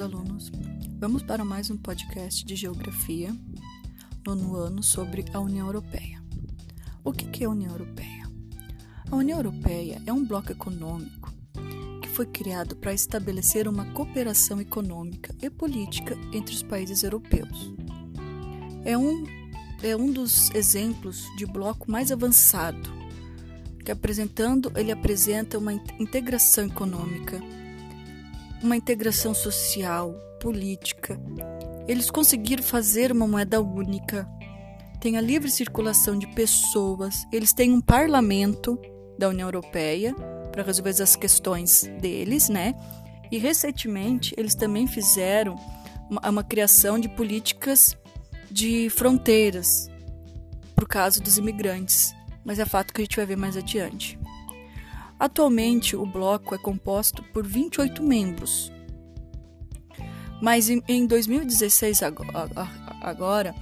[0.00, 0.50] alunos.
[0.98, 3.34] Vamos para mais um podcast de Geografia,
[4.26, 6.22] nono ano, sobre a União Europeia.
[7.04, 8.28] O que é a União Europeia?
[9.10, 11.32] A União Europeia é um bloco econômico
[12.02, 17.72] que foi criado para estabelecer uma cooperação econômica e política entre os países europeus.
[18.84, 19.24] É um,
[19.82, 22.92] é um dos exemplos de bloco mais avançado,
[23.84, 27.40] que apresentando, ele apresenta uma integração econômica
[28.64, 31.20] uma integração social, política.
[31.86, 34.26] Eles conseguiram fazer uma moeda única.
[35.00, 37.26] Tem a livre circulação de pessoas.
[37.30, 38.80] Eles têm um parlamento
[39.18, 40.14] da União Europeia
[40.50, 42.74] para resolver as questões deles, né?
[43.30, 45.56] E recentemente eles também fizeram
[46.10, 47.94] uma, uma criação de políticas
[48.50, 49.90] de fronteiras
[50.74, 52.14] para o caso dos imigrantes.
[52.42, 54.18] Mas é fato que a gente vai ver mais adiante.
[55.18, 58.72] Atualmente, o bloco é composto por 28 membros.
[60.42, 62.00] Mas em 2016,
[63.00, 63.54] agora,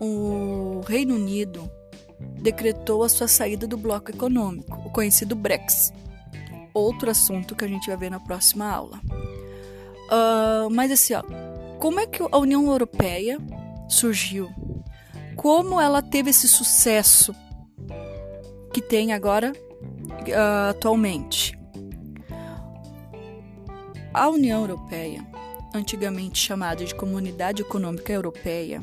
[0.00, 1.70] o Reino Unido
[2.40, 5.94] decretou a sua saída do bloco econômico, o conhecido Brexit.
[6.72, 8.98] Outro assunto que a gente vai ver na próxima aula.
[10.08, 11.22] Uh, mas assim, ó,
[11.78, 13.38] como é que a União Europeia
[13.88, 14.50] surgiu?
[15.36, 17.34] Como ela teve esse sucesso
[18.72, 19.52] que tem agora
[20.28, 21.58] uh, atualmente.
[24.14, 25.26] A União Europeia,
[25.74, 28.82] antigamente chamada de Comunidade Econômica Europeia,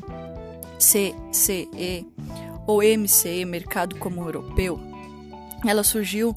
[0.78, 2.06] CCE,
[2.66, 4.80] ou MCE, Mercado Comum Europeu,
[5.66, 6.36] ela surgiu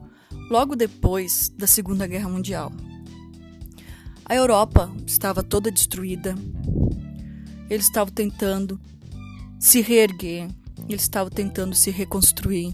[0.50, 2.72] logo depois da Segunda Guerra Mundial.
[4.26, 6.36] A Europa estava toda destruída.
[7.70, 8.80] Eles estavam tentando
[9.60, 10.50] se reerguer,
[10.88, 12.74] eles estavam tentando se reconstruir.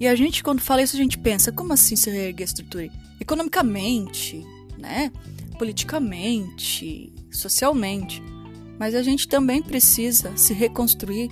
[0.00, 2.88] E a gente, quando fala isso, a gente pensa, como assim se reerguer a estrutura?
[3.20, 4.42] Economicamente,
[4.78, 5.12] né?
[5.58, 8.22] Politicamente, socialmente.
[8.78, 11.30] Mas a gente também precisa se reconstruir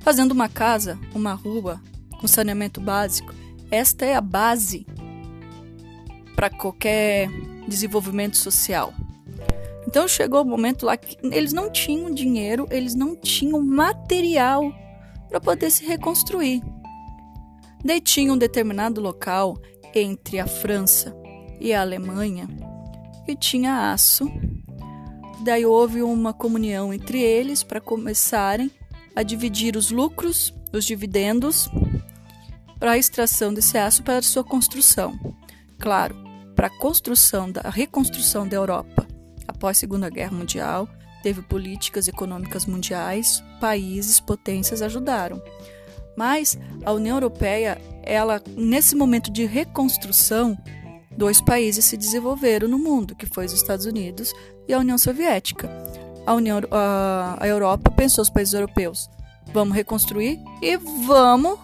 [0.00, 1.78] fazendo uma casa, uma rua,
[2.18, 3.34] com saneamento básico.
[3.70, 4.86] Esta é a base
[6.34, 7.28] para qualquer
[7.68, 8.94] desenvolvimento social.
[9.86, 14.72] Então chegou o momento lá que eles não tinham dinheiro, eles não tinham material
[15.28, 16.62] para poder se reconstruir.
[17.84, 19.56] Daí tinha um determinado local
[19.94, 21.14] entre a França
[21.60, 22.48] e a Alemanha
[23.24, 24.30] que tinha aço.
[25.42, 28.70] Daí houve uma comunhão entre eles para começarem
[29.14, 31.68] a dividir os lucros, os dividendos,
[32.78, 35.18] para a extração desse aço para sua construção.
[35.78, 36.16] Claro,
[36.54, 39.06] para a construção da a reconstrução da Europa
[39.46, 40.88] após a Segunda Guerra Mundial,
[41.22, 45.42] teve políticas econômicas mundiais, países, potências ajudaram.
[46.16, 50.56] Mas a União Europeia, ela nesse momento de reconstrução,
[51.16, 54.32] dois países se desenvolveram no mundo, que foi os Estados Unidos
[54.66, 55.70] e a União Soviética.
[56.26, 59.08] A União a, Europa pensou os países europeus,
[59.52, 61.58] vamos reconstruir e vamos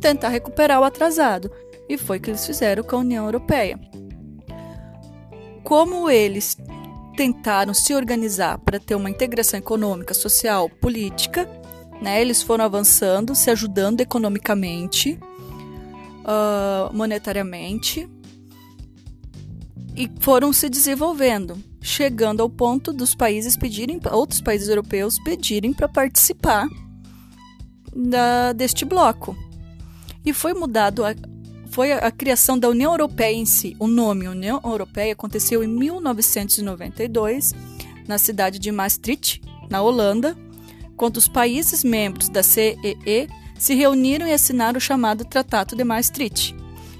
[0.00, 1.50] tentar recuperar o atrasado.
[1.88, 3.78] E foi o que eles fizeram com a União Europeia.
[5.62, 6.56] Como eles
[7.16, 11.48] tentaram se organizar para ter uma integração econômica, social, política,
[12.02, 12.20] né?
[12.20, 15.16] Eles foram avançando, se ajudando economicamente,
[16.22, 18.08] uh, monetariamente
[19.94, 25.88] e foram se desenvolvendo, chegando ao ponto dos países pedirem, outros países europeus pedirem para
[25.88, 26.66] participar
[27.94, 29.36] da, deste bloco.
[30.24, 31.14] E foi mudado a,
[31.70, 33.76] foi a, a criação da União Europeia em si.
[33.78, 37.54] O nome União Europeia aconteceu em 1992
[38.08, 39.40] na cidade de Maastricht,
[39.70, 40.36] na Holanda
[41.02, 46.54] quando os países membros da CEE se reuniram e assinaram o chamado Tratado de Maastricht.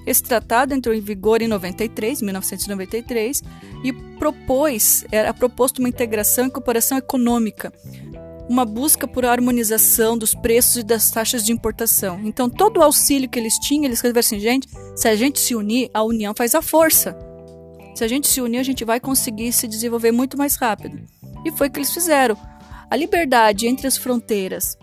[0.05, 3.45] Esse tratado entrou em vigor em 93, 1993
[3.85, 7.73] e propôs, era proposto uma integração e cooperação econômica,
[8.49, 12.21] uma busca por harmonização dos preços e das taxas de importação.
[12.25, 15.55] Então, todo o auxílio que eles tinham, eles escreveram assim, gente, se a gente se
[15.55, 17.17] unir, a união faz a força.
[17.95, 20.99] Se a gente se unir, a gente vai conseguir se desenvolver muito mais rápido.
[21.45, 22.37] E foi o que eles fizeram
[22.93, 24.77] a liberdade entre as fronteiras,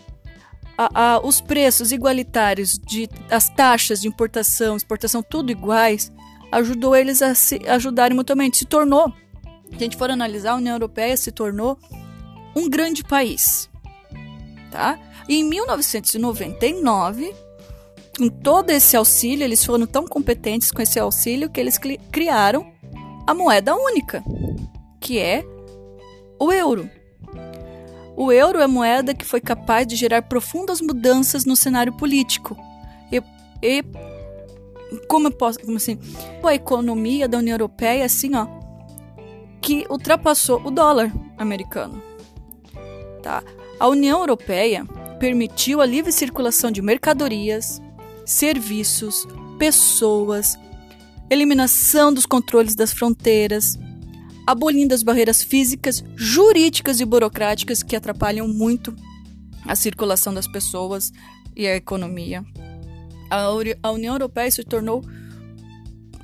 [0.76, 6.12] a, a, os preços igualitários, de, as taxas de importação, exportação, tudo iguais,
[6.52, 8.58] ajudou eles a se ajudarem mutuamente.
[8.58, 9.14] Se tornou,
[9.70, 11.78] se a gente for analisar, a União Europeia se tornou
[12.56, 13.70] um grande país.
[14.72, 14.98] Tá?
[15.28, 17.32] E em 1999,
[18.18, 21.78] com todo esse auxílio, eles foram tão competentes com esse auxílio que eles
[22.12, 22.74] criaram
[23.28, 24.24] a moeda única,
[25.00, 25.46] que é
[26.40, 26.90] o euro.
[28.22, 32.58] O euro é moeda que foi capaz de gerar profundas mudanças no cenário político.
[33.10, 33.24] E,
[33.64, 33.82] e
[35.08, 35.98] como eu posso, como assim,
[36.44, 38.46] a economia da União Europeia assim, ó,
[39.62, 42.04] que ultrapassou o dólar americano.
[43.24, 43.42] Tá?
[43.80, 44.86] A União Europeia
[45.18, 47.82] permitiu a livre circulação de mercadorias,
[48.26, 49.26] serviços,
[49.58, 50.60] pessoas,
[51.30, 53.80] eliminação dos controles das fronteiras,
[54.50, 58.96] abolindo as barreiras físicas, jurídicas e burocráticas que atrapalham muito
[59.64, 61.14] a circulação das pessoas
[61.56, 62.44] e a economia.
[63.30, 65.06] A, União Europeia se tornou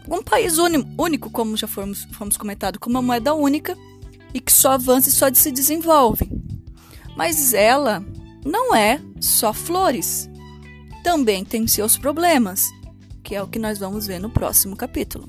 [0.09, 3.77] um país único, como já fomos, fomos comentado, com uma moeda única
[4.33, 6.27] e que só avança e só se desenvolve.
[7.15, 8.03] Mas ela
[8.43, 10.27] não é só flores.
[11.03, 12.65] Também tem seus problemas,
[13.23, 15.27] que é o que nós vamos ver no próximo capítulo.